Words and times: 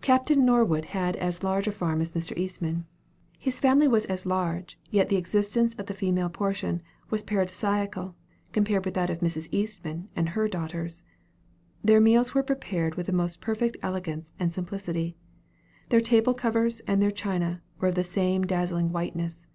Captain 0.00 0.44
Norwood 0.44 0.84
had 0.94 1.16
as 1.16 1.42
large 1.42 1.66
a 1.66 1.72
farm 1.72 2.00
as 2.00 2.12
Mr. 2.12 2.38
Eastman. 2.38 2.86
His 3.36 3.58
family 3.58 3.88
was 3.88 4.04
as 4.04 4.24
large, 4.24 4.78
yet 4.92 5.08
the 5.08 5.16
existence 5.16 5.74
of 5.74 5.86
the 5.86 5.92
female 5.92 6.28
portion 6.28 6.82
was 7.10 7.24
paradisiacal, 7.24 8.14
compared 8.52 8.84
with 8.84 8.94
that 8.94 9.10
of 9.10 9.18
Mrs. 9.18 9.48
Eastman 9.50 10.08
and 10.14 10.28
her 10.28 10.46
daughters. 10.46 11.02
Their 11.82 12.00
meals 12.00 12.32
were 12.32 12.44
prepared 12.44 12.94
with 12.94 13.06
the 13.06 13.12
most 13.12 13.40
perfect 13.40 13.76
elegance 13.82 14.32
and 14.38 14.52
simplicity. 14.52 15.16
Their 15.88 16.00
table 16.00 16.32
covers 16.32 16.78
and 16.86 17.02
their 17.02 17.10
China 17.10 17.60
were 17.80 17.88
of 17.88 17.96
the 17.96 18.04
same 18.04 18.46
dazzling 18.46 18.92
whiteness. 18.92 19.48